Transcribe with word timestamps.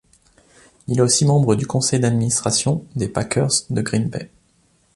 Il 0.87 0.97
est 0.97 1.01
aussi 1.03 1.25
membre 1.25 1.53
du 1.53 1.67
conseil 1.67 1.99
d'administration 1.99 2.83
des 2.95 3.07
Packers 3.07 3.51
de 3.69 3.81
Green 3.83 4.09
Bay. 4.09 4.31